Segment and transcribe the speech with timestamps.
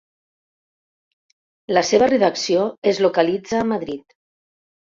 [1.77, 2.65] La seva redacció
[2.95, 4.21] es localitza a Madrid.